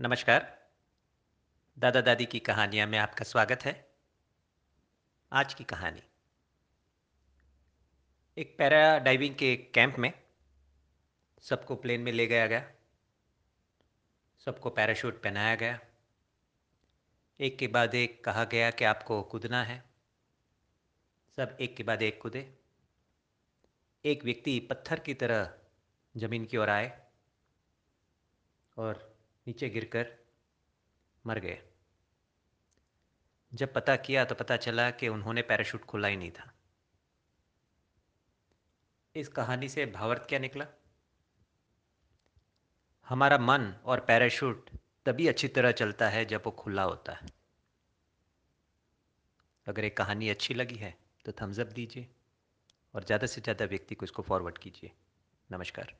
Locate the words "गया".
12.26-12.46, 12.46-12.70, 15.54-15.80, 18.44-18.70